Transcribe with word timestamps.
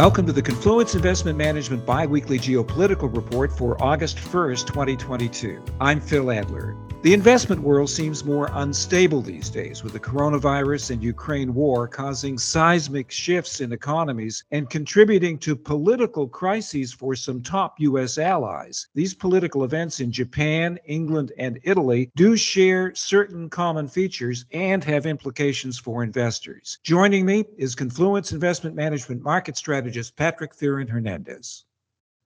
Welcome 0.00 0.24
to 0.28 0.32
the 0.32 0.40
Confluence 0.40 0.94
Investment 0.94 1.36
Management 1.36 1.84
Biweekly 1.84 2.38
Geopolitical 2.38 3.14
Report 3.14 3.52
for 3.52 3.76
August 3.84 4.16
1st, 4.16 4.66
2022. 4.66 5.62
I'm 5.78 6.00
Phil 6.00 6.30
Adler. 6.30 6.74
The 7.02 7.14
investment 7.14 7.62
world 7.62 7.88
seems 7.88 8.26
more 8.26 8.50
unstable 8.52 9.22
these 9.22 9.48
days, 9.48 9.82
with 9.82 9.94
the 9.94 10.00
coronavirus 10.00 10.90
and 10.90 11.02
Ukraine 11.02 11.54
war 11.54 11.88
causing 11.88 12.36
seismic 12.36 13.10
shifts 13.10 13.62
in 13.62 13.72
economies 13.72 14.44
and 14.50 14.68
contributing 14.68 15.38
to 15.38 15.56
political 15.56 16.28
crises 16.28 16.92
for 16.92 17.14
some 17.14 17.42
top 17.42 17.76
U.S. 17.78 18.18
allies. 18.18 18.88
These 18.94 19.14
political 19.14 19.64
events 19.64 20.00
in 20.00 20.12
Japan, 20.12 20.78
England, 20.84 21.32
and 21.38 21.58
Italy 21.62 22.10
do 22.16 22.36
share 22.36 22.94
certain 22.94 23.48
common 23.48 23.88
features 23.88 24.44
and 24.52 24.84
have 24.84 25.06
implications 25.06 25.78
for 25.78 26.02
investors. 26.02 26.80
Joining 26.84 27.24
me 27.24 27.46
is 27.56 27.74
Confluence 27.74 28.32
Investment 28.32 28.76
Management 28.76 29.22
market 29.22 29.56
strategist 29.90 30.16
Patrick 30.16 30.54
Fearon 30.54 30.88
Hernandez. 30.88 31.64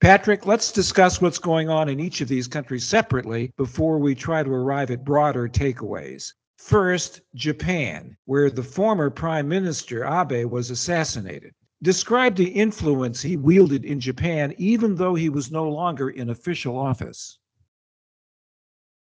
Patrick, 0.02 0.44
let's 0.44 0.70
discuss 0.70 1.22
what's 1.22 1.38
going 1.38 1.70
on 1.70 1.88
in 1.88 1.98
each 1.98 2.20
of 2.20 2.28
these 2.28 2.46
countries 2.46 2.84
separately 2.84 3.50
before 3.56 3.98
we 3.98 4.14
try 4.14 4.42
to 4.42 4.50
arrive 4.50 4.90
at 4.90 5.02
broader 5.02 5.48
takeaways. 5.48 6.30
First, 6.58 7.22
Japan, 7.34 8.14
where 8.26 8.50
the 8.50 8.62
former 8.62 9.08
Prime 9.08 9.48
Minister 9.48 10.04
Abe 10.04 10.44
was 10.44 10.70
assassinated. 10.70 11.54
Describe 11.82 12.36
the 12.36 12.48
influence 12.48 13.22
he 13.22 13.38
wielded 13.38 13.86
in 13.86 13.98
Japan, 13.98 14.52
even 14.58 14.94
though 14.94 15.14
he 15.14 15.30
was 15.30 15.50
no 15.50 15.66
longer 15.66 16.10
in 16.10 16.28
official 16.28 16.76
office. 16.76 17.38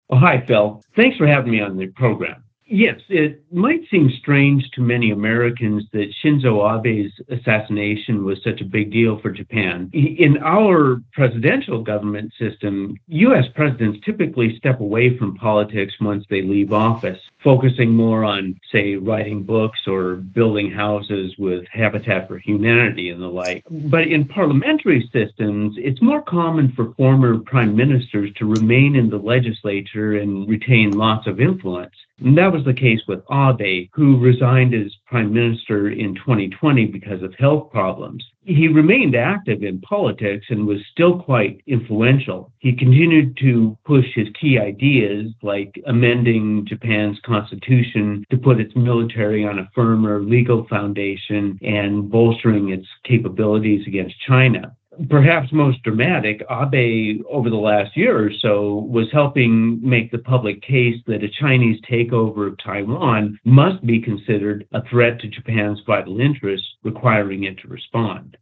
Oh, 0.10 0.18
hi, 0.18 0.44
Phil. 0.48 0.82
Thanks 0.96 1.18
for 1.18 1.28
having 1.28 1.52
me 1.52 1.62
on 1.62 1.78
the 1.78 1.88
program. 1.88 2.44
Yes, 2.72 3.00
it 3.10 3.44
might 3.52 3.82
seem 3.90 4.12
strange 4.20 4.70
to 4.76 4.82
many 4.82 5.10
Americans 5.10 5.86
that 5.92 6.14
Shinzo 6.24 6.62
Abe's 6.64 7.12
assassination 7.30 8.24
was 8.24 8.38
such 8.44 8.62
a 8.62 8.66
big 8.66 8.92
deal 8.92 9.20
for 9.20 9.32
Japan. 9.32 9.90
In 9.92 10.38
our 10.38 11.02
presidential 11.12 11.82
government 11.82 12.32
system, 12.38 12.96
U.S. 13.08 13.46
presidents 13.56 14.06
typically 14.06 14.56
step 14.58 14.80
away 14.82 15.18
from 15.18 15.36
politics 15.36 15.96
once 16.00 16.26
they 16.30 16.44
leave 16.44 16.72
office, 16.72 17.20
focusing 17.44 17.96
more 17.96 18.24
on, 18.24 18.60
say, 18.72 18.96
writing 18.96 19.44
books 19.44 19.80
or 19.88 20.16
building 20.16 20.72
houses 20.72 21.34
with 21.38 21.66
Habitat 21.72 22.28
for 22.28 22.38
Humanity 22.38 23.10
and 23.10 23.22
the 23.22 23.28
like. 23.28 23.64
Mm-hmm. 23.66 23.90
But 23.90 24.08
in 24.08 24.28
parliamentary 24.28 25.10
systems, 25.14 25.76
it's 25.78 26.02
more 26.02 26.22
common 26.22 26.74
for 26.76 26.94
former 26.96 27.40
prime 27.40 27.76
ministers 27.76 28.32
to 28.38 28.46
remain 28.46 28.96
in 28.96 29.10
the 29.10 29.18
legislature 29.18 30.18
and 30.18 30.50
retain 30.50 30.92
lots 30.92 31.28
of 31.28 31.40
influence. 31.40 31.96
And 32.24 32.38
that 32.38 32.52
was 32.52 32.66
the 32.66 32.74
case 32.74 33.00
with 33.08 33.24
Abe, 33.32 33.90
who 33.94 34.20
resigned 34.20 34.74
as 34.74 34.94
prime 35.10 35.34
minister 35.34 35.90
in 35.90 36.14
2020 36.16 36.86
because 36.86 37.24
of 37.24 37.34
health 37.40 37.72
problems. 37.72 38.24
He 38.44 38.68
remained 38.68 39.16
active 39.16 39.64
in 39.64 39.82
politics 39.82 40.46
and 40.50 40.66
was 40.66 40.80
still 40.92 41.20
quite 41.20 41.62
influential. 41.68 42.52
He 42.60 42.74
continued 42.74 43.38
to 43.38 43.78
push 43.86 44.06
his 44.14 44.28
key 44.40 44.60
ideas, 44.60 45.32
like 45.42 45.80
amending 45.88 46.66
Japan's 46.68 47.20
constitution 47.26 48.24
to 48.30 48.38
put 48.38 48.60
its 48.60 48.76
military 48.76 49.46
on 49.46 49.60
a 49.60 49.70
firmer 49.76 50.22
legal 50.22 50.68
foundation 50.68 51.60
and 51.62 52.10
bolstering 52.10 52.70
its 52.70 52.88
capabilities 53.04 53.86
against 53.88 54.16
China 54.28 54.76
perhaps 55.08 55.52
most 55.52 55.82
dramatic, 55.84 56.44
Abe, 56.50 57.22
over 57.30 57.50
the 57.50 57.56
last 57.56 57.96
year 57.96 58.26
or 58.26 58.32
so, 58.32 58.88
was 58.90 59.08
helping 59.12 59.80
make 59.88 60.12
the 60.12 60.18
public 60.18 60.62
case 60.62 60.98
that 61.08 61.24
a 61.24 61.30
Chinese 61.30 61.80
takeover 61.90 62.48
of 62.48 62.58
Taiwan 62.58 63.40
must 63.46 63.86
be 63.86 64.02
considered 64.02 64.68
a 64.74 64.84
threat 64.90 65.20
to 65.22 65.28
Japan's 65.28 65.82
vital 65.86 66.20
interests, 66.20 66.68
requiring 66.84 67.44
it 67.46 67.58
to 67.60 67.68
respond. 67.68 68.38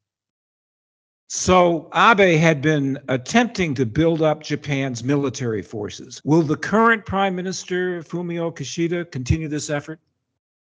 So, 1.30 1.90
Abe 1.94 2.40
had 2.40 2.62
been 2.62 2.98
attempting 3.10 3.74
to 3.76 3.86
build 3.86 4.22
up 4.22 4.42
Japan's 4.42 5.04
military 5.04 5.62
forces. 5.62 6.22
Will 6.24 6.42
the 6.42 6.56
current 6.56 7.06
Prime 7.06 7.36
Minister, 7.36 8.02
Fumio 8.02 8.56
Kishida, 8.56 9.12
continue 9.12 9.50
this 9.50 9.70
effort? 9.70 10.00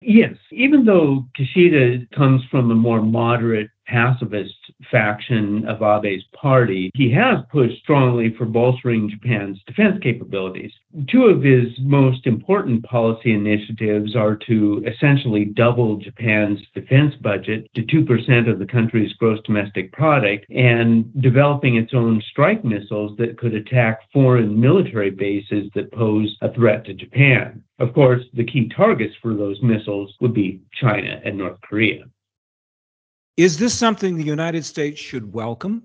Yes, 0.00 0.37
even 0.53 0.84
though 0.84 1.27
Kishida 1.38 2.11
comes 2.12 2.43
from 2.50 2.71
a 2.71 2.75
more 2.75 3.03
moderate 3.03 3.69
pacifist 3.87 4.55
faction 4.91 5.66
of 5.66 5.83
Abe's 5.83 6.25
party, 6.33 6.91
he 6.94 7.11
has 7.12 7.39
pushed 7.50 7.78
strongly 7.83 8.34
for 8.37 8.44
bolstering 8.44 9.11
Japan's 9.11 9.59
defense 9.66 9.99
capabilities. 10.03 10.72
Two 11.11 11.25
of 11.25 11.43
his 11.43 11.69
most 11.81 12.27
important 12.27 12.83
policy 12.84 13.33
initiatives 13.33 14.15
are 14.17 14.37
to 14.37 14.84
essentially 14.87 15.44
double 15.44 15.97
Japan's 15.97 16.61
defense 16.75 17.15
budget 17.21 17.69
to 17.75 17.83
2% 17.83 18.50
of 18.50 18.59
the 18.59 18.67
country's 18.67 19.12
gross 19.15 19.41
domestic 19.44 19.93
product 19.93 20.47
and 20.50 21.11
developing 21.21 21.77
its 21.77 21.93
own 21.94 22.22
strike 22.31 22.65
missiles 22.65 23.17
that 23.19 23.38
could 23.38 23.55
attack 23.55 24.00
foreign 24.12 24.59
military 24.59 25.11
bases 25.11 25.71
that 25.75 25.93
pose 25.93 26.37
a 26.43 26.53
threat 26.55 26.84
to 26.84 26.94
Japan. 26.94 27.62
Of 27.78 27.94
course, 27.94 28.22
the 28.34 28.44
key 28.44 28.69
targets 28.69 29.15
for 29.22 29.34
those 29.34 29.62
missiles 29.62 30.15
would 30.21 30.34
be 30.34 30.61
China 30.81 31.21
and 31.25 31.38
North 31.38 31.61
Korea. 31.61 32.05
Is 33.38 33.56
this 33.56 33.72
something 33.72 34.16
the 34.16 34.25
United 34.25 34.65
States 34.65 35.00
should 35.00 35.32
welcome? 35.32 35.84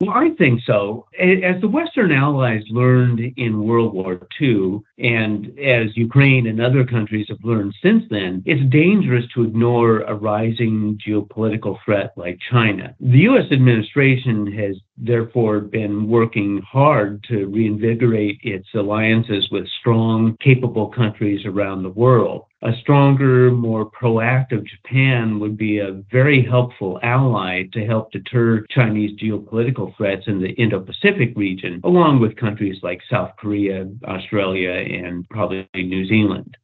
Well, 0.00 0.10
I 0.10 0.30
think 0.30 0.60
so. 0.66 1.06
As 1.16 1.60
the 1.60 1.68
Western 1.68 2.10
Allies 2.10 2.64
learned 2.70 3.20
in 3.36 3.62
World 3.62 3.94
War 3.94 4.26
II, 4.40 4.80
and 4.98 5.56
as 5.60 5.96
Ukraine 5.96 6.48
and 6.48 6.60
other 6.60 6.84
countries 6.84 7.26
have 7.28 7.38
learned 7.44 7.72
since 7.80 8.02
then, 8.10 8.42
it's 8.44 8.68
dangerous 8.68 9.26
to 9.32 9.44
ignore 9.44 10.00
a 10.00 10.14
rising 10.16 10.98
geopolitical 11.06 11.78
threat 11.84 12.12
like 12.16 12.40
China. 12.50 12.96
The 12.98 13.20
U.S. 13.30 13.52
administration 13.52 14.50
has 14.54 14.74
therefore 14.96 15.60
been 15.60 16.08
working 16.08 16.60
hard 16.62 17.22
to 17.28 17.46
reinvigorate 17.46 18.40
its 18.42 18.66
alliances 18.74 19.48
with 19.52 19.68
strong, 19.78 20.36
capable 20.40 20.88
countries 20.88 21.46
around 21.46 21.84
the 21.84 21.90
world 21.90 22.46
a 22.62 22.72
stronger, 22.80 23.50
more 23.50 23.90
proactive 23.90 24.64
Japan 24.64 25.40
would 25.40 25.56
be 25.56 25.78
a 25.78 26.02
very 26.12 26.44
helpful 26.44 27.00
ally 27.02 27.64
to 27.72 27.84
help 27.84 28.12
deter 28.12 28.64
Chinese 28.70 29.18
geopolitical 29.20 29.96
threats 29.96 30.28
in 30.28 30.40
the 30.40 30.50
Indo 30.50 30.80
Pacific 30.80 31.32
region, 31.36 31.80
along 31.82 32.20
with 32.20 32.36
countries 32.36 32.78
like 32.82 33.00
South 33.10 33.32
Korea, 33.36 33.88
Australia, 34.04 34.70
and 34.70 35.28
probably 35.28 35.66
New 35.74 36.06
Zealand. 36.06 36.56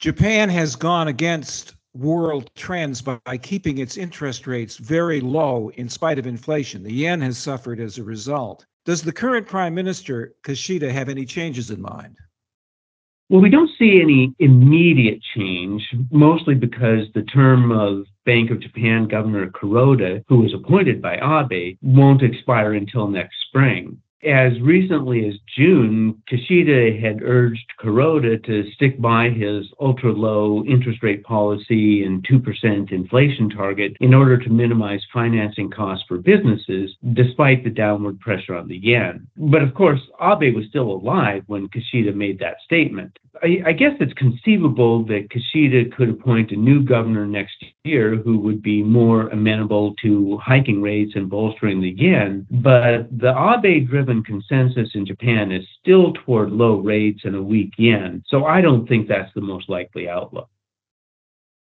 Japan 0.00 0.48
has 0.48 0.74
gone 0.74 1.08
against 1.08 1.74
world 1.94 2.50
trends 2.54 3.02
by 3.02 3.38
keeping 3.40 3.78
its 3.78 3.96
interest 3.96 4.46
rates 4.46 4.78
very 4.78 5.20
low 5.20 5.70
in 5.76 5.88
spite 5.88 6.18
of 6.18 6.26
inflation. 6.26 6.82
The 6.82 6.92
yen 6.92 7.20
has 7.20 7.38
suffered 7.38 7.78
as 7.78 7.98
a 7.98 8.04
result. 8.04 8.64
Does 8.84 9.02
the 9.02 9.12
current 9.12 9.46
Prime 9.46 9.74
Minister, 9.74 10.34
Kishida, 10.42 10.90
have 10.90 11.08
any 11.08 11.24
changes 11.24 11.70
in 11.70 11.80
mind? 11.80 12.16
Well, 13.34 13.42
we 13.42 13.50
don't 13.50 13.70
see 13.80 14.00
any 14.00 14.32
immediate 14.38 15.18
change, 15.34 15.82
mostly 16.12 16.54
because 16.54 17.08
the 17.14 17.22
term 17.24 17.72
of 17.72 18.06
Bank 18.24 18.52
of 18.52 18.60
Japan 18.60 19.08
Governor 19.08 19.50
Kuroda, 19.50 20.22
who 20.28 20.38
was 20.38 20.54
appointed 20.54 21.02
by 21.02 21.16
Abe, 21.16 21.76
won't 21.82 22.22
expire 22.22 22.74
until 22.74 23.08
next 23.08 23.34
spring 23.48 24.00
as 24.24 24.58
recently 24.60 25.28
as 25.28 25.34
June, 25.56 26.22
Kishida 26.30 27.00
had 27.00 27.22
urged 27.22 27.72
Kuroda 27.80 28.42
to 28.44 28.70
stick 28.72 29.00
by 29.00 29.28
his 29.30 29.66
ultra 29.80 30.12
low 30.12 30.64
interest 30.64 31.02
rate 31.02 31.22
policy 31.24 32.04
and 32.04 32.26
2% 32.26 32.92
inflation 32.92 33.50
target 33.50 33.96
in 34.00 34.14
order 34.14 34.38
to 34.38 34.50
minimize 34.50 35.02
financing 35.12 35.70
costs 35.70 36.04
for 36.08 36.18
businesses, 36.18 36.90
despite 37.12 37.64
the 37.64 37.70
downward 37.70 38.18
pressure 38.20 38.54
on 38.54 38.68
the 38.68 38.78
yen. 38.78 39.26
But 39.36 39.62
of 39.62 39.74
course, 39.74 40.00
Abe 40.20 40.54
was 40.54 40.66
still 40.68 40.90
alive 40.90 41.44
when 41.46 41.68
Kishida 41.68 42.14
made 42.14 42.38
that 42.38 42.56
statement. 42.64 43.18
I, 43.42 43.62
I 43.66 43.72
guess 43.72 43.92
it's 44.00 44.12
conceivable 44.14 45.04
that 45.06 45.28
Kishida 45.30 45.94
could 45.94 46.08
appoint 46.08 46.52
a 46.52 46.56
new 46.56 46.82
governor 46.82 47.26
next 47.26 47.64
year 47.84 48.16
who 48.16 48.38
would 48.38 48.62
be 48.62 48.82
more 48.82 49.28
amenable 49.28 49.94
to 49.96 50.38
hiking 50.38 50.80
rates 50.80 51.12
and 51.16 51.28
bolstering 51.28 51.82
the 51.82 51.90
yen. 51.90 52.46
But 52.50 53.06
the 53.18 53.34
Abe 53.36 53.86
driven 53.86 54.22
consensus 54.24 54.88
in 54.94 55.04
Japan 55.04 55.52
is 55.52 55.66
still 55.80 56.14
toward 56.14 56.50
low 56.50 56.78
rates 56.78 57.20
and 57.24 57.36
a 57.36 57.42
weak 57.42 57.74
yen. 57.76 58.24
So 58.26 58.46
I 58.46 58.62
don't 58.62 58.88
think 58.88 59.06
that's 59.06 59.32
the 59.34 59.42
most 59.42 59.68
likely 59.68 60.08
outlook. 60.08 60.48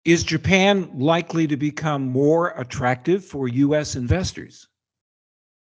Is 0.03 0.23
Japan 0.23 0.89
likely 0.93 1.47
to 1.47 1.55
become 1.55 2.09
more 2.09 2.49
attractive 2.57 3.23
for 3.23 3.47
U.S. 3.47 3.95
investors? 3.95 4.68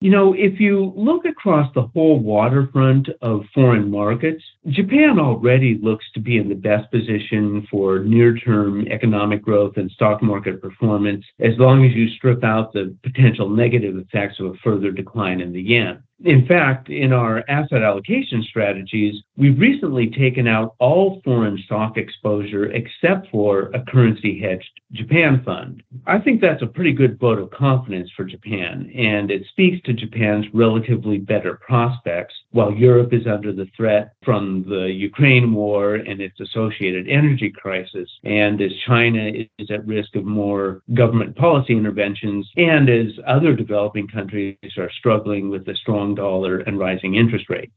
You 0.01 0.11
know, 0.11 0.33
if 0.33 0.61
you 0.61 0.93
look 0.95 1.25
across 1.25 1.73
the 1.73 1.87
whole 1.93 2.19
waterfront 2.19 3.09
of 3.21 3.41
foreign 3.53 3.91
markets, 3.91 4.41
Japan 4.69 5.19
already 5.19 5.77
looks 5.81 6.05
to 6.13 6.21
be 6.21 6.37
in 6.37 6.47
the 6.47 6.55
best 6.55 6.89
position 6.89 7.67
for 7.69 7.99
near 7.99 8.37
term 8.37 8.87
economic 8.87 9.41
growth 9.41 9.75
and 9.75 9.91
stock 9.91 10.23
market 10.23 10.61
performance 10.61 11.25
as 11.41 11.57
long 11.57 11.85
as 11.85 11.93
you 11.93 12.07
strip 12.11 12.45
out 12.45 12.71
the 12.71 12.95
potential 13.03 13.49
negative 13.49 13.97
effects 13.97 14.39
of 14.39 14.45
a 14.45 14.53
further 14.63 14.91
decline 14.91 15.41
in 15.41 15.51
the 15.51 15.61
yen. 15.61 16.01
In 16.25 16.45
fact, 16.45 16.89
in 16.89 17.13
our 17.13 17.45
asset 17.47 17.81
allocation 17.81 18.43
strategies, 18.43 19.15
we've 19.37 19.57
recently 19.57 20.09
taken 20.09 20.47
out 20.47 20.75
all 20.79 21.21
foreign 21.23 21.57
stock 21.59 21.97
exposure 21.97 22.71
except 22.71 23.29
for 23.31 23.71
a 23.73 23.81
currency 23.85 24.39
hedged 24.39 24.69
Japan 24.91 25.41
fund. 25.45 25.81
I 26.07 26.19
think 26.19 26.41
that's 26.41 26.61
a 26.61 26.67
pretty 26.67 26.91
good 26.91 27.19
vote 27.19 27.39
of 27.39 27.51
confidence 27.51 28.09
for 28.17 28.25
Japan, 28.25 28.91
and 28.95 29.31
it 29.31 29.45
speaks 29.49 29.81
to 29.85 29.93
Japan's 29.93 30.45
relatively 30.53 31.19
better 31.19 31.55
prospects 31.65 32.33
while 32.51 32.73
Europe 32.73 33.13
is 33.13 33.25
under 33.25 33.53
the 33.53 33.69
threat 33.77 34.13
from 34.23 34.65
the 34.67 34.91
Ukraine 34.91 35.53
war 35.53 35.95
and 35.95 36.19
its 36.19 36.39
associated 36.39 37.07
energy 37.07 37.49
crisis, 37.49 38.09
and 38.23 38.59
as 38.61 38.71
China 38.85 39.31
is 39.57 39.71
at 39.71 39.85
risk 39.85 40.15
of 40.15 40.25
more 40.25 40.81
government 40.93 41.35
policy 41.35 41.73
interventions, 41.73 42.49
and 42.57 42.89
as 42.89 43.07
other 43.25 43.53
developing 43.55 44.07
countries 44.07 44.57
are 44.77 44.91
struggling 44.91 45.49
with 45.49 45.65
the 45.65 45.75
strong 45.75 46.08
dollar 46.15 46.59
and 46.59 46.79
rising 46.79 47.15
interest 47.15 47.49
rates. 47.49 47.73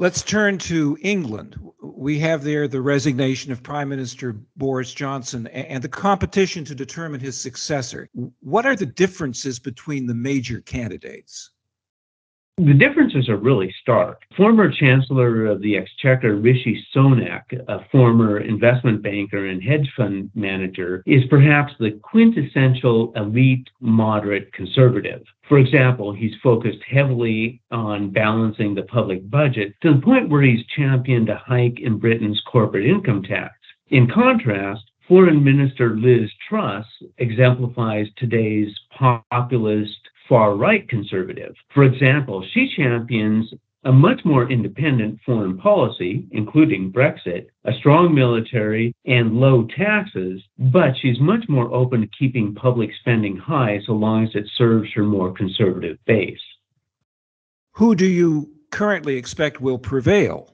Let's 0.00 0.22
turn 0.22 0.58
to 0.58 0.96
England. 1.02 1.56
We 1.82 2.20
have 2.20 2.44
there 2.44 2.68
the 2.68 2.80
resignation 2.80 3.50
of 3.50 3.64
Prime 3.64 3.88
Minister 3.88 4.36
Boris 4.56 4.94
Johnson 4.94 5.48
and 5.48 5.82
the 5.82 5.88
competition 5.88 6.64
to 6.66 6.74
determine 6.74 7.18
his 7.18 7.36
successor. 7.36 8.08
What 8.40 8.64
are 8.64 8.76
the 8.76 8.86
differences 8.86 9.58
between 9.58 10.06
the 10.06 10.14
major 10.14 10.60
candidates? 10.60 11.50
The 12.58 12.74
differences 12.74 13.28
are 13.28 13.36
really 13.36 13.72
stark. 13.80 14.22
Former 14.36 14.68
Chancellor 14.68 15.46
of 15.46 15.62
the 15.62 15.76
Exchequer 15.76 16.34
Rishi 16.34 16.84
Sunak, 16.92 17.44
a 17.68 17.84
former 17.92 18.40
investment 18.40 19.00
banker 19.00 19.46
and 19.46 19.62
hedge 19.62 19.88
fund 19.96 20.28
manager, 20.34 21.04
is 21.06 21.22
perhaps 21.30 21.72
the 21.78 21.92
quintessential 22.02 23.12
elite 23.14 23.70
moderate 23.80 24.52
conservative. 24.52 25.22
For 25.48 25.58
example, 25.58 26.12
he's 26.12 26.34
focused 26.42 26.82
heavily 26.82 27.62
on 27.70 28.10
balancing 28.10 28.74
the 28.74 28.82
public 28.82 29.30
budget 29.30 29.74
to 29.82 29.94
the 29.94 30.00
point 30.00 30.28
where 30.28 30.42
he's 30.42 30.66
championed 30.74 31.28
a 31.28 31.36
hike 31.36 31.78
in 31.78 31.98
Britain's 31.98 32.42
corporate 32.50 32.86
income 32.86 33.22
tax. 33.22 33.54
In 33.90 34.10
contrast, 34.10 34.82
Foreign 35.06 35.42
Minister 35.44 35.96
Liz 35.96 36.28
Truss 36.48 36.84
exemplifies 37.18 38.08
today's 38.16 38.74
populist 38.90 40.07
far 40.28 40.54
right 40.54 40.88
conservative. 40.88 41.54
For 41.74 41.84
example, 41.84 42.44
she 42.52 42.72
champions 42.76 43.52
a 43.84 43.92
much 43.92 44.20
more 44.24 44.50
independent 44.50 45.20
foreign 45.24 45.56
policy, 45.56 46.26
including 46.32 46.92
Brexit, 46.92 47.46
a 47.64 47.72
strong 47.78 48.14
military, 48.14 48.94
and 49.06 49.36
low 49.36 49.66
taxes, 49.76 50.42
but 50.58 50.94
she's 51.00 51.20
much 51.20 51.44
more 51.48 51.72
open 51.72 52.00
to 52.00 52.08
keeping 52.18 52.54
public 52.54 52.90
spending 53.00 53.36
high 53.36 53.80
so 53.86 53.92
long 53.92 54.24
as 54.24 54.34
it 54.34 54.46
serves 54.56 54.92
her 54.94 55.04
more 55.04 55.32
conservative 55.32 55.96
base. 56.06 56.40
Who 57.72 57.94
do 57.94 58.06
you 58.06 58.50
currently 58.70 59.16
expect 59.16 59.60
will 59.60 59.78
prevail? 59.78 60.52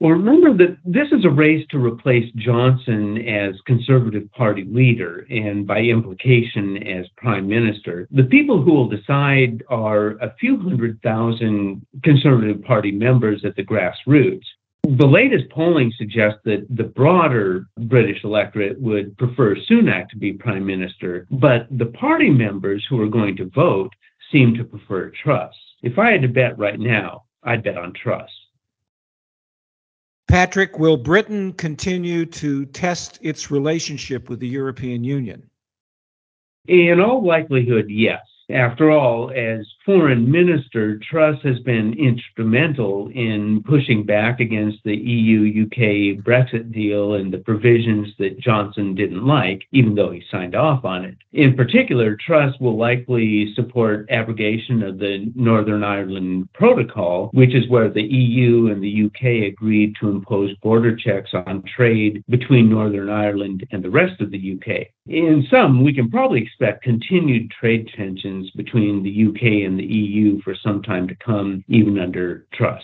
Well, 0.00 0.12
remember 0.12 0.56
that 0.58 0.78
this 0.84 1.08
is 1.10 1.24
a 1.24 1.30
race 1.30 1.66
to 1.70 1.84
replace 1.84 2.30
Johnson 2.36 3.18
as 3.26 3.60
Conservative 3.66 4.30
Party 4.30 4.64
leader 4.64 5.26
and 5.28 5.66
by 5.66 5.80
implication 5.80 6.76
as 6.86 7.06
Prime 7.16 7.48
Minister. 7.48 8.06
The 8.12 8.22
people 8.22 8.62
who 8.62 8.74
will 8.74 8.88
decide 8.88 9.64
are 9.68 10.10
a 10.20 10.34
few 10.38 10.56
hundred 10.56 11.02
thousand 11.02 11.84
Conservative 12.04 12.62
Party 12.62 12.92
members 12.92 13.44
at 13.44 13.56
the 13.56 13.64
grassroots. 13.64 14.44
The 14.84 15.06
latest 15.06 15.50
polling 15.50 15.92
suggests 15.98 16.38
that 16.44 16.64
the 16.70 16.84
broader 16.84 17.66
British 17.88 18.22
electorate 18.22 18.80
would 18.80 19.18
prefer 19.18 19.56
Sunak 19.56 20.08
to 20.10 20.16
be 20.16 20.32
Prime 20.32 20.64
Minister, 20.64 21.26
but 21.32 21.66
the 21.76 21.86
party 21.86 22.30
members 22.30 22.86
who 22.88 23.00
are 23.02 23.08
going 23.08 23.36
to 23.38 23.50
vote 23.52 23.92
seem 24.30 24.54
to 24.54 24.64
prefer 24.64 25.10
Truss. 25.10 25.54
If 25.82 25.98
I 25.98 26.12
had 26.12 26.22
to 26.22 26.28
bet 26.28 26.56
right 26.56 26.78
now, 26.78 27.24
I'd 27.42 27.64
bet 27.64 27.76
on 27.76 27.92
Truss. 27.94 28.30
Patrick, 30.28 30.78
will 30.78 30.98
Britain 30.98 31.52
continue 31.54 32.26
to 32.26 32.66
test 32.66 33.18
its 33.22 33.50
relationship 33.50 34.28
with 34.28 34.40
the 34.40 34.48
European 34.48 35.02
Union? 35.02 35.48
In 36.66 37.00
all 37.00 37.26
likelihood, 37.26 37.86
yes. 37.88 38.20
After 38.50 38.90
all, 38.90 39.30
as 39.30 39.66
foreign 39.88 40.30
minister, 40.30 40.98
Truss 40.98 41.40
has 41.44 41.58
been 41.60 41.94
instrumental 41.94 43.08
in 43.14 43.62
pushing 43.66 44.04
back 44.04 44.38
against 44.38 44.76
the 44.84 44.94
EU 44.94 45.64
UK 45.64 46.22
Brexit 46.22 46.70
deal 46.70 47.14
and 47.14 47.32
the 47.32 47.38
provisions 47.38 48.08
that 48.18 48.38
Johnson 48.38 48.94
didn't 48.94 49.26
like, 49.26 49.62
even 49.72 49.94
though 49.94 50.10
he 50.10 50.22
signed 50.30 50.54
off 50.54 50.84
on 50.84 51.06
it. 51.06 51.16
In 51.32 51.56
particular, 51.56 52.16
Truss 52.16 52.54
will 52.60 52.76
likely 52.76 53.54
support 53.54 54.06
abrogation 54.10 54.82
of 54.82 54.98
the 54.98 55.32
Northern 55.34 55.82
Ireland 55.82 56.50
Protocol, 56.52 57.30
which 57.32 57.54
is 57.54 57.66
where 57.70 57.88
the 57.88 58.02
EU 58.02 58.66
and 58.66 58.82
the 58.82 59.06
UK 59.06 59.50
agreed 59.50 59.94
to 60.00 60.10
impose 60.10 60.54
border 60.56 60.94
checks 60.94 61.30
on 61.32 61.62
trade 61.62 62.22
between 62.28 62.68
Northern 62.68 63.08
Ireland 63.08 63.66
and 63.70 63.82
the 63.82 63.88
rest 63.88 64.20
of 64.20 64.30
the 64.32 64.58
UK. 64.60 64.88
In 65.06 65.46
sum, 65.50 65.82
we 65.82 65.94
can 65.94 66.10
probably 66.10 66.42
expect 66.42 66.84
continued 66.84 67.50
trade 67.50 67.88
tensions 67.96 68.50
between 68.50 69.02
the 69.02 69.28
UK 69.28 69.64
and 69.66 69.77
the 69.78 69.84
EU 69.84 70.40
for 70.42 70.54
some 70.54 70.82
time 70.82 71.08
to 71.08 71.14
come, 71.14 71.64
even 71.68 71.98
under 71.98 72.46
Truss. 72.52 72.82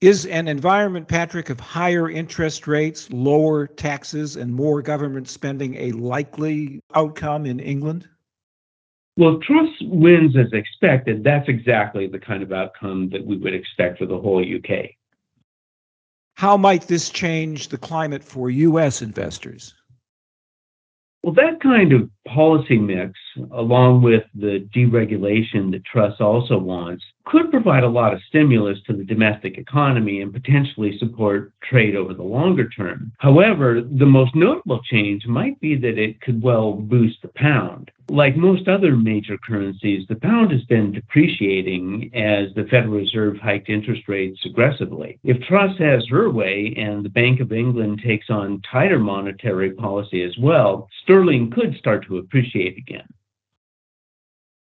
Is 0.00 0.26
an 0.26 0.46
environment, 0.46 1.08
Patrick, 1.08 1.50
of 1.50 1.58
higher 1.58 2.08
interest 2.08 2.68
rates, 2.68 3.10
lower 3.10 3.66
taxes, 3.66 4.36
and 4.36 4.54
more 4.54 4.80
government 4.80 5.28
spending 5.28 5.74
a 5.74 5.92
likely 5.92 6.80
outcome 6.94 7.46
in 7.46 7.58
England? 7.58 8.08
Well, 9.16 9.40
Truss 9.40 9.70
wins 9.82 10.36
as 10.36 10.52
expected. 10.52 11.24
That's 11.24 11.48
exactly 11.48 12.06
the 12.06 12.20
kind 12.20 12.44
of 12.44 12.52
outcome 12.52 13.08
that 13.10 13.26
we 13.26 13.36
would 13.36 13.54
expect 13.54 13.98
for 13.98 14.06
the 14.06 14.16
whole 14.16 14.40
UK. 14.40 14.90
How 16.36 16.56
might 16.56 16.82
this 16.82 17.10
change 17.10 17.66
the 17.66 17.78
climate 17.78 18.22
for 18.22 18.48
U.S. 18.48 19.02
investors? 19.02 19.74
Well, 21.24 21.34
that 21.34 21.60
kind 21.60 21.92
of 21.92 22.08
policy 22.34 22.78
mix, 22.78 23.18
along 23.52 24.02
with 24.02 24.24
the 24.34 24.68
deregulation 24.74 25.70
that 25.72 25.84
Truss 25.84 26.20
also 26.20 26.58
wants, 26.58 27.04
could 27.24 27.50
provide 27.50 27.84
a 27.84 27.88
lot 27.88 28.14
of 28.14 28.22
stimulus 28.28 28.78
to 28.86 28.94
the 28.94 29.04
domestic 29.04 29.58
economy 29.58 30.22
and 30.22 30.32
potentially 30.32 30.96
support 30.98 31.52
trade 31.62 31.94
over 31.94 32.14
the 32.14 32.22
longer 32.22 32.68
term. 32.68 33.12
However, 33.18 33.82
the 33.82 34.06
most 34.06 34.34
notable 34.34 34.80
change 34.82 35.26
might 35.26 35.60
be 35.60 35.76
that 35.76 35.98
it 35.98 36.20
could 36.20 36.42
well 36.42 36.72
boost 36.72 37.20
the 37.22 37.28
pound. 37.28 37.90
Like 38.10 38.36
most 38.36 38.68
other 38.68 38.96
major 38.96 39.36
currencies, 39.36 40.06
the 40.08 40.16
pound 40.16 40.50
has 40.52 40.62
been 40.64 40.92
depreciating 40.92 42.10
as 42.14 42.54
the 42.54 42.66
Federal 42.70 42.94
Reserve 42.94 43.36
hiked 43.36 43.68
interest 43.68 44.08
rates 44.08 44.40
aggressively. 44.46 45.18
If 45.24 45.42
Truss 45.42 45.76
has 45.78 46.08
her 46.08 46.30
way 46.30 46.74
and 46.78 47.04
the 47.04 47.10
Bank 47.10 47.40
of 47.40 47.52
England 47.52 48.00
takes 48.02 48.30
on 48.30 48.62
tighter 48.62 48.98
monetary 48.98 49.72
policy 49.72 50.22
as 50.22 50.34
well, 50.38 50.88
sterling 51.02 51.50
could 51.50 51.76
start 51.76 52.06
to 52.06 52.17
appreciate 52.18 52.76
again. 52.78 53.06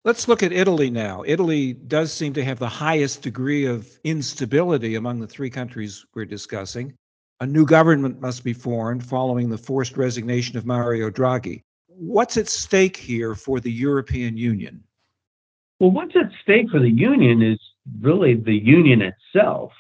Let's 0.05 0.29
look 0.29 0.43
at 0.43 0.53
Italy 0.53 0.91
now. 0.91 1.25
Italy 1.27 1.73
does 1.73 2.13
seem 2.13 2.35
to 2.35 2.45
have 2.45 2.59
the 2.59 2.69
highest 2.69 3.23
degree 3.23 3.65
of 3.65 3.89
instability 4.05 4.97
among 4.97 5.19
the 5.19 5.27
three 5.27 5.49
countries 5.49 6.05
we're 6.15 6.27
discussing. 6.27 6.95
A 7.41 7.47
new 7.47 7.65
government 7.65 8.21
must 8.21 8.45
be 8.45 8.53
formed 8.53 9.05
following 9.05 9.49
the 9.49 9.59
forced 9.59 9.97
resignation 9.97 10.59
of 10.59 10.67
Mario 10.67 11.11
Draghi. 11.11 11.63
What's 11.89 12.37
at 12.37 12.49
stake 12.49 12.97
here 12.97 13.35
for 13.35 13.61
the 13.61 13.73
European 13.73 14.37
Union? 14.37 14.85
Well, 15.81 15.91
what's 15.91 16.15
at 16.17 16.31
stake 16.43 16.71
for 16.71 16.81
the 16.81 16.91
Union 16.91 17.43
is 17.43 17.59
really 18.01 18.35
the 18.35 18.55
union 18.55 19.03
itself. 19.03 19.73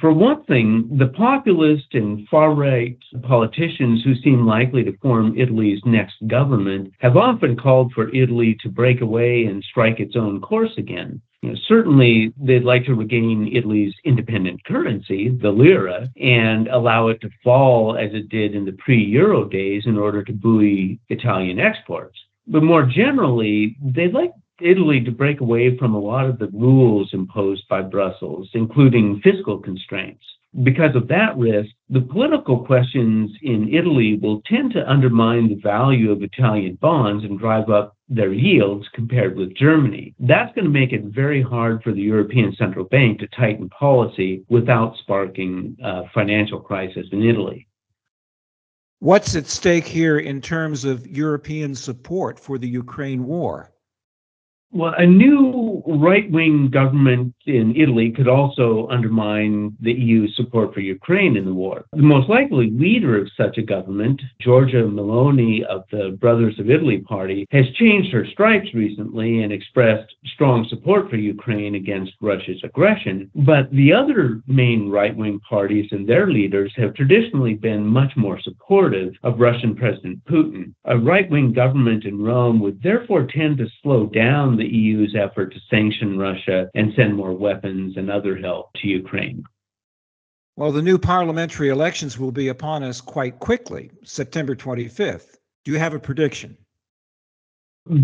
For 0.00 0.12
one 0.12 0.44
thing, 0.44 0.88
the 0.98 1.08
populist 1.08 1.94
and 1.94 2.26
far 2.28 2.54
right 2.54 2.98
politicians 3.22 4.02
who 4.04 4.14
seem 4.16 4.46
likely 4.46 4.82
to 4.84 4.96
form 4.98 5.38
Italy's 5.38 5.80
next 5.84 6.16
government 6.26 6.92
have 6.98 7.16
often 7.16 7.56
called 7.56 7.92
for 7.92 8.14
Italy 8.14 8.56
to 8.62 8.68
break 8.68 9.00
away 9.00 9.44
and 9.44 9.62
strike 9.62 10.00
its 10.00 10.16
own 10.16 10.40
course 10.40 10.72
again. 10.76 11.20
You 11.42 11.50
know, 11.50 11.56
certainly, 11.66 12.32
they'd 12.40 12.62
like 12.62 12.84
to 12.84 12.94
regain 12.94 13.50
Italy's 13.52 13.94
independent 14.04 14.62
currency, 14.64 15.28
the 15.28 15.50
lira, 15.50 16.08
and 16.20 16.68
allow 16.68 17.08
it 17.08 17.20
to 17.22 17.30
fall 17.42 17.96
as 17.96 18.12
it 18.12 18.28
did 18.28 18.54
in 18.54 18.64
the 18.64 18.72
pre 18.72 19.02
euro 19.02 19.44
days 19.44 19.82
in 19.86 19.98
order 19.98 20.22
to 20.22 20.32
buoy 20.32 21.00
Italian 21.08 21.58
exports. 21.58 22.16
But 22.46 22.62
more 22.62 22.84
generally, 22.84 23.76
they'd 23.82 24.14
like 24.14 24.32
Italy 24.62 25.00
to 25.04 25.10
break 25.10 25.40
away 25.40 25.76
from 25.76 25.94
a 25.94 26.00
lot 26.00 26.26
of 26.26 26.38
the 26.38 26.48
rules 26.48 27.10
imposed 27.12 27.66
by 27.68 27.82
Brussels, 27.82 28.48
including 28.54 29.20
fiscal 29.20 29.58
constraints. 29.58 30.24
Because 30.62 30.94
of 30.94 31.08
that 31.08 31.36
risk, 31.38 31.70
the 31.88 32.02
political 32.02 32.62
questions 32.62 33.30
in 33.40 33.72
Italy 33.72 34.18
will 34.20 34.42
tend 34.42 34.72
to 34.72 34.90
undermine 34.90 35.48
the 35.48 35.54
value 35.54 36.12
of 36.12 36.22
Italian 36.22 36.74
bonds 36.74 37.24
and 37.24 37.38
drive 37.38 37.70
up 37.70 37.96
their 38.10 38.34
yields 38.34 38.86
compared 38.92 39.34
with 39.34 39.54
Germany. 39.54 40.14
That's 40.20 40.54
going 40.54 40.66
to 40.66 40.70
make 40.70 40.92
it 40.92 41.04
very 41.04 41.40
hard 41.40 41.82
for 41.82 41.92
the 41.92 42.02
European 42.02 42.54
Central 42.56 42.84
Bank 42.84 43.20
to 43.20 43.28
tighten 43.28 43.70
policy 43.70 44.44
without 44.50 44.98
sparking 44.98 45.74
a 45.82 46.02
financial 46.10 46.60
crisis 46.60 47.06
in 47.12 47.22
Italy. 47.22 47.66
What's 48.98 49.34
at 49.34 49.46
stake 49.46 49.86
here 49.86 50.18
in 50.18 50.40
terms 50.42 50.84
of 50.84 51.06
European 51.08 51.74
support 51.74 52.38
for 52.38 52.58
the 52.58 52.68
Ukraine 52.68 53.24
war? 53.24 53.71
Well, 54.74 54.94
a 54.96 55.04
new 55.04 55.82
right 55.86 56.30
wing 56.30 56.70
government 56.70 57.34
in 57.44 57.76
Italy 57.76 58.10
could 58.10 58.26
also 58.26 58.88
undermine 58.88 59.76
the 59.80 59.92
EU's 59.92 60.34
support 60.34 60.72
for 60.72 60.80
Ukraine 60.80 61.36
in 61.36 61.44
the 61.44 61.52
war. 61.52 61.84
The 61.92 62.02
most 62.02 62.30
likely 62.30 62.70
leader 62.70 63.20
of 63.20 63.28
such 63.36 63.58
a 63.58 63.62
government, 63.62 64.22
Giorgia 64.40 64.90
Meloni 64.90 65.62
of 65.64 65.84
the 65.92 66.16
Brothers 66.18 66.58
of 66.58 66.70
Italy 66.70 67.00
party, 67.00 67.46
has 67.50 67.66
changed 67.74 68.12
her 68.12 68.24
stripes 68.32 68.72
recently 68.72 69.42
and 69.42 69.52
expressed 69.52 70.14
strong 70.32 70.66
support 70.70 71.10
for 71.10 71.16
Ukraine 71.16 71.74
against 71.74 72.14
Russia's 72.22 72.62
aggression. 72.64 73.30
But 73.34 73.70
the 73.72 73.92
other 73.92 74.40
main 74.46 74.88
right 74.88 75.14
wing 75.14 75.38
parties 75.40 75.88
and 75.92 76.08
their 76.08 76.28
leaders 76.28 76.72
have 76.78 76.94
traditionally 76.94 77.54
been 77.54 77.86
much 77.86 78.16
more 78.16 78.40
supportive 78.40 79.12
of 79.22 79.38
Russian 79.38 79.74
President 79.74 80.24
Putin. 80.24 80.72
A 80.86 80.96
right 80.96 81.28
wing 81.28 81.52
government 81.52 82.04
in 82.04 82.22
Rome 82.22 82.58
would 82.60 82.82
therefore 82.82 83.26
tend 83.26 83.58
to 83.58 83.68
slow 83.82 84.06
down 84.06 84.61
the 84.62 84.68
EU's 84.68 85.14
effort 85.16 85.52
to 85.52 85.60
sanction 85.68 86.18
Russia 86.18 86.70
and 86.74 86.92
send 86.94 87.16
more 87.16 87.32
weapons 87.32 87.96
and 87.96 88.10
other 88.10 88.36
help 88.36 88.72
to 88.74 88.88
Ukraine. 88.88 89.44
Well, 90.56 90.72
the 90.72 90.82
new 90.82 90.98
parliamentary 90.98 91.70
elections 91.70 92.18
will 92.18 92.30
be 92.30 92.48
upon 92.48 92.82
us 92.82 93.00
quite 93.00 93.38
quickly, 93.40 93.90
September 94.04 94.54
25th. 94.54 95.38
Do 95.64 95.72
you 95.72 95.78
have 95.78 95.94
a 95.94 95.98
prediction? 95.98 96.56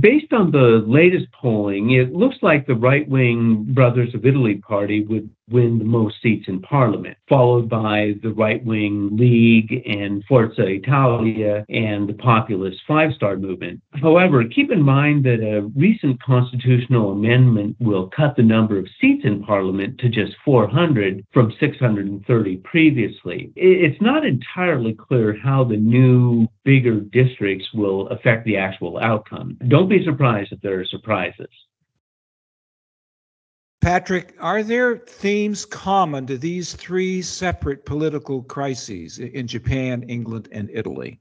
Based 0.00 0.32
on 0.32 0.50
the 0.50 0.82
latest 0.86 1.26
polling, 1.32 1.92
it 1.92 2.12
looks 2.12 2.36
like 2.42 2.66
the 2.66 2.74
right 2.74 3.08
wing 3.08 3.64
Brothers 3.68 4.12
of 4.12 4.26
Italy 4.26 4.56
party 4.56 5.04
would 5.04 5.30
win 5.50 5.78
the 5.78 5.84
most 5.84 6.16
seats 6.22 6.48
in 6.48 6.60
parliament, 6.60 7.16
followed 7.28 7.68
by 7.68 8.14
the 8.22 8.32
right 8.32 8.64
wing 8.64 9.16
League 9.16 9.82
and 9.86 10.24
Forza 10.28 10.66
Italia 10.66 11.64
and 11.68 12.08
the 12.08 12.14
populist 12.14 12.78
Five 12.86 13.12
Star 13.14 13.36
Movement. 13.36 13.80
However, 13.94 14.44
keep 14.44 14.70
in 14.70 14.82
mind 14.82 15.24
that 15.24 15.40
a 15.40 15.62
recent 15.76 16.22
constitutional 16.22 17.12
amendment 17.12 17.76
will 17.80 18.08
cut 18.08 18.36
the 18.36 18.42
number 18.42 18.78
of 18.78 18.88
seats 19.00 19.24
in 19.24 19.42
parliament 19.42 19.98
to 19.98 20.08
just 20.08 20.34
400 20.44 21.24
from 21.32 21.52
630 21.58 22.56
previously. 22.58 23.52
It's 23.56 24.00
not 24.00 24.26
entirely 24.26 24.94
clear 24.94 25.36
how 25.42 25.64
the 25.64 25.76
new 25.76 26.46
bigger 26.64 27.00
districts 27.00 27.66
will 27.72 28.08
affect 28.08 28.44
the 28.44 28.56
actual 28.56 28.98
outcome. 28.98 29.56
Don't 29.68 29.88
be 29.88 30.04
surprised 30.04 30.52
if 30.52 30.60
there 30.62 30.80
are 30.80 30.84
surprises. 30.86 31.48
Patrick, 33.80 34.34
are 34.40 34.62
there 34.62 34.98
themes 34.98 35.64
common 35.64 36.26
to 36.26 36.36
these 36.36 36.74
three 36.74 37.22
separate 37.22 37.84
political 37.84 38.42
crises 38.42 39.18
in 39.18 39.46
Japan, 39.46 40.02
England, 40.08 40.48
and 40.52 40.68
Italy? 40.72 41.20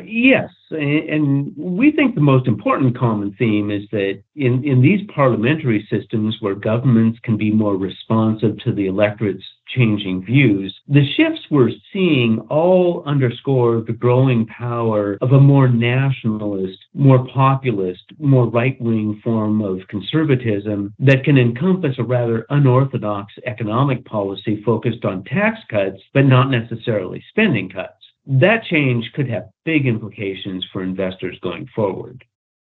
Yes, 0.00 0.50
and 0.70 1.52
we 1.56 1.92
think 1.92 2.14
the 2.14 2.20
most 2.20 2.48
important 2.48 2.98
common 2.98 3.34
theme 3.38 3.70
is 3.70 3.82
that 3.92 4.22
in, 4.34 4.64
in 4.64 4.80
these 4.82 5.00
parliamentary 5.14 5.86
systems 5.90 6.36
where 6.40 6.54
governments 6.54 7.18
can 7.22 7.36
be 7.36 7.50
more 7.50 7.76
responsive 7.76 8.58
to 8.60 8.72
the 8.72 8.86
electorate's 8.86 9.44
changing 9.68 10.24
views, 10.24 10.74
the 10.88 11.06
shifts 11.14 11.42
we're 11.50 11.70
seeing 11.92 12.40
all 12.50 13.02
underscore 13.06 13.82
the 13.82 13.92
growing 13.92 14.46
power 14.46 15.18
of 15.20 15.32
a 15.32 15.40
more 15.40 15.68
nationalist, 15.68 16.78
more 16.94 17.26
populist, 17.28 18.02
more 18.18 18.48
right 18.48 18.80
wing 18.80 19.20
form 19.22 19.62
of 19.62 19.86
conservatism 19.88 20.92
that 20.98 21.24
can 21.24 21.38
encompass 21.38 21.96
a 21.98 22.02
rather 22.02 22.46
unorthodox 22.50 23.32
economic 23.46 24.04
policy 24.04 24.62
focused 24.64 25.04
on 25.04 25.24
tax 25.24 25.60
cuts, 25.70 26.00
but 26.12 26.24
not 26.24 26.50
necessarily 26.50 27.22
spending 27.30 27.68
cuts 27.68 28.01
that 28.26 28.64
change 28.64 29.10
could 29.14 29.28
have 29.28 29.50
big 29.64 29.86
implications 29.86 30.64
for 30.72 30.82
investors 30.82 31.38
going 31.42 31.66
forward. 31.74 32.24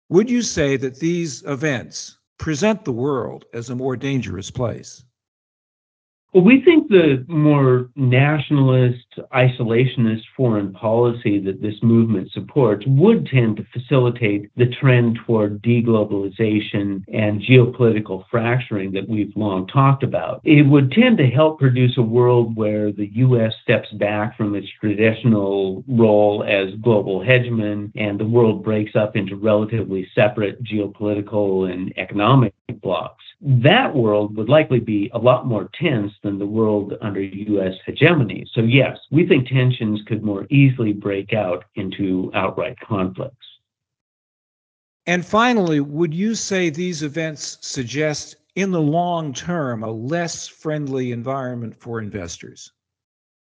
Would 0.09 0.29
you 0.29 0.41
say 0.41 0.77
that 0.77 1.00
these 1.00 1.43
events 1.43 2.17
present 2.38 2.85
the 2.85 2.91
world 2.91 3.45
as 3.53 3.69
a 3.69 3.75
more 3.75 3.95
dangerous 3.95 4.51
place? 4.51 5.03
Well, 6.33 6.43
we 6.43 6.61
think 6.61 6.89
the 6.89 7.23
more 7.27 7.91
nationalist, 7.95 9.05
isolationist 9.33 10.23
foreign 10.35 10.73
policy 10.73 11.37
that 11.41 11.61
this 11.61 11.75
movement 11.83 12.31
supports 12.31 12.83
would 12.87 13.27
tend 13.27 13.57
to 13.57 13.65
facilitate 13.71 14.49
the 14.57 14.65
trend 14.81 15.19
toward 15.27 15.61
deglobalization 15.61 17.03
and 17.13 17.39
geopolitical 17.39 18.23
fracturing 18.31 18.91
that 18.93 19.07
we've 19.07 19.31
long 19.35 19.67
talked 19.67 20.01
about. 20.01 20.41
It 20.43 20.63
would 20.63 20.91
tend 20.91 21.19
to 21.19 21.27
help 21.27 21.59
produce 21.59 21.99
a 21.99 22.01
world 22.01 22.55
where 22.55 22.91
the 22.91 23.11
U.S. 23.13 23.53
steps 23.61 23.89
back 23.91 24.35
from 24.35 24.55
its 24.55 24.67
traditional 24.79 25.83
role 25.87 26.43
as 26.47 26.73
global 26.81 27.19
hegemon 27.19 27.91
and 27.95 28.19
the 28.19 28.25
world 28.25 28.63
breaks 28.63 28.95
up 28.95 29.15
into 29.15 29.35
relatively 29.35 30.09
separate 30.15 30.63
geopolitical 30.63 31.71
and 31.71 31.93
economic 31.99 32.55
blocs 32.81 33.23
that 33.45 33.93
world 33.93 34.37
would 34.37 34.47
likely 34.47 34.79
be 34.79 35.11
a 35.13 35.17
lot 35.17 35.45
more 35.45 35.69
tense 35.77 36.13
than 36.23 36.39
the 36.39 36.45
world 36.45 36.93
under 37.01 37.21
U.S. 37.21 37.73
hegemony. 37.85 38.47
So, 38.53 38.61
yes, 38.61 38.97
we 39.11 39.27
think 39.27 39.49
tensions 39.49 40.01
could 40.07 40.23
more 40.23 40.47
easily 40.49 40.93
break 40.93 41.33
out 41.33 41.65
into 41.75 42.31
outright 42.33 42.79
conflicts. 42.79 43.35
And 45.05 45.25
finally, 45.25 45.81
would 45.81 46.13
you 46.13 46.35
say 46.35 46.69
these 46.69 47.03
events 47.03 47.57
suggest, 47.59 48.37
in 48.55 48.71
the 48.71 48.81
long 48.81 49.33
term, 49.33 49.83
a 49.83 49.91
less 49.91 50.47
friendly 50.47 51.11
environment 51.11 51.75
for 51.75 51.99
investors? 51.99 52.71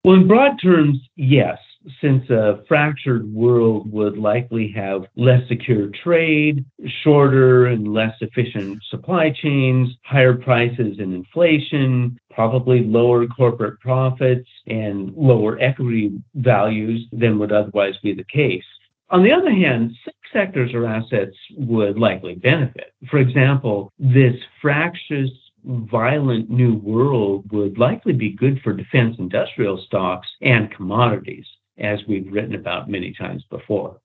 Well, 0.04 0.16
in 0.16 0.28
broad 0.28 0.60
terms, 0.62 1.00
yes 1.16 1.58
since 2.02 2.30
a 2.30 2.64
fractured 2.68 3.32
world 3.34 3.92
would 3.92 4.18
likely 4.18 4.72
have 4.76 5.06
less 5.16 5.42
secure 5.48 5.90
trade, 6.04 6.66
shorter 7.04 7.68
and 7.68 7.94
less 7.94 8.16
efficient 8.22 8.82
supply 8.90 9.32
chains, 9.32 9.90
higher 10.04 10.34
prices 10.34 10.98
and 11.00 11.14
inflation, 11.14 12.18
probably 12.32 12.84
lower 12.84 13.26
corporate 13.28 13.80
profits, 13.80 14.50
and 14.68 15.14
lower 15.16 15.60
equity 15.60 16.12
values 16.36 17.06
than 17.12 17.40
would 17.40 17.52
otherwise 17.52 17.96
be 18.04 18.14
the 18.14 18.26
case. 18.26 18.64
On 19.10 19.24
the 19.24 19.32
other 19.32 19.52
hand, 19.52 19.96
some 20.04 20.14
sectors 20.34 20.74
or 20.74 20.86
assets 20.86 21.36
would 21.56 21.98
likely 21.98 22.36
benefit. 22.36 22.94
For 23.10 23.20
example, 23.20 23.94
this 23.98 24.36
fractious 24.62 25.30
violent 25.64 26.50
new 26.50 26.76
world 26.76 27.46
would 27.52 27.78
likely 27.78 28.14
be 28.14 28.32
good 28.32 28.60
for 28.62 28.74
defense 28.74 29.16
industrial 29.20 29.78
stocks 29.86 30.28
and 30.42 30.72
commodities 30.72 31.46
as 31.80 32.00
we've 32.08 32.32
written 32.32 32.56
about 32.56 32.90
many 32.90 33.14
times 33.14 33.44
before. 33.50 34.00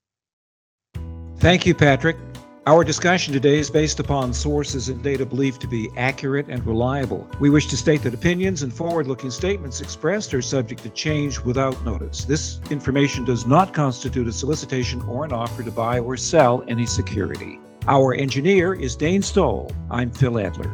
Thank 1.37 1.65
you, 1.65 1.75
Patrick. 1.75 2.17
Our 2.65 2.85
discussion 2.85 3.33
today 3.33 3.59
is 3.59 3.69
based 3.69 3.99
upon 3.99 4.33
sources 4.33 4.87
and 4.87 5.03
data 5.03 5.25
believed 5.25 5.59
to 5.61 5.67
be 5.67 5.89
accurate 5.97 6.47
and 6.47 6.65
reliable. 6.65 7.29
We 7.41 7.49
wish 7.49 7.67
to 7.67 7.75
state 7.75 8.03
that 8.03 8.13
opinions 8.13 8.63
and 8.63 8.73
forward 8.73 9.05
looking 9.05 9.31
statements 9.31 9.81
expressed 9.81 10.33
are 10.33 10.41
subject 10.41 10.81
to 10.83 10.89
change 10.91 11.41
without 11.41 11.83
notice. 11.83 12.23
This 12.23 12.61
information 12.69 13.25
does 13.25 13.45
not 13.45 13.73
constitute 13.73 14.29
a 14.29 14.31
solicitation 14.31 15.01
or 15.01 15.25
an 15.25 15.33
offer 15.33 15.61
to 15.61 15.71
buy 15.71 15.99
or 15.99 16.15
sell 16.15 16.63
any 16.69 16.85
security. 16.85 17.59
Our 17.85 18.13
engineer 18.13 18.73
is 18.73 18.95
Dane 18.95 19.23
Stoll. 19.23 19.69
I'm 19.91 20.09
Phil 20.09 20.39
Adler. 20.39 20.71